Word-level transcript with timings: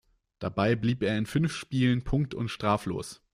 Dabei 0.39 0.75
blieb 0.75 1.03
er 1.03 1.15
in 1.15 1.27
fünf 1.27 1.53
Spielen 1.55 2.03
punkt- 2.03 2.33
und 2.33 2.49
straflos. 2.49 3.21